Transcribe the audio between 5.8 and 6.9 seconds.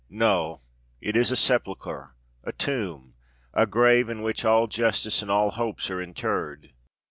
are interred!